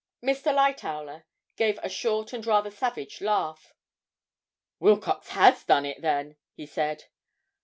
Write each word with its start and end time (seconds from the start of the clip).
Mr. 0.23 0.51
Lightowler 0.51 1.25
gave 1.57 1.79
a 1.83 1.87
short 1.87 2.33
and 2.33 2.43
rather 2.47 2.71
savage 2.71 3.21
laugh. 3.21 3.71
'Wilcox 4.79 5.27
has 5.27 5.63
done 5.63 5.85
it, 5.85 6.01
then!' 6.01 6.37
he 6.55 6.65
said. 6.65 7.05